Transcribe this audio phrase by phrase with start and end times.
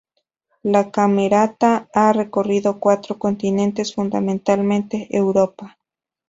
[0.63, 5.77] La Camerata ha recorrido cuatro continentes, fundamentalmente Europa.